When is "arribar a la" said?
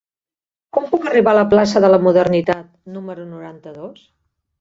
1.09-1.43